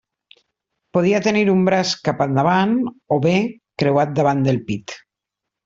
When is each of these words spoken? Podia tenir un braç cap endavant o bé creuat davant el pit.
Podia 0.97 1.19
tenir 1.27 1.43
un 1.55 1.61
braç 1.67 1.91
cap 2.09 2.25
endavant 2.27 2.75
o 3.17 3.21
bé 3.29 3.35
creuat 3.83 4.17
davant 4.21 4.43
el 4.55 4.59
pit. 4.73 4.99